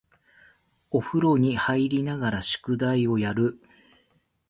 [0.89, 3.61] お風呂に入りながら宿題をやる